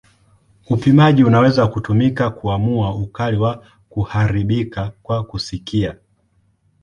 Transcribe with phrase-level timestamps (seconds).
[0.69, 5.95] Upimaji unaweza kutumika kuamua ukali wa kuharibika kwa kusikia.